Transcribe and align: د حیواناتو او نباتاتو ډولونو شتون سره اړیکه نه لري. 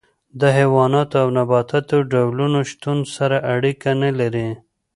د 0.39 0.41
حیواناتو 0.57 1.15
او 1.23 1.27
نباتاتو 1.37 1.97
ډولونو 2.11 2.59
شتون 2.71 2.97
سره 3.15 3.37
اړیکه 3.55 3.89
نه 4.01 4.09
لري. 4.19 4.49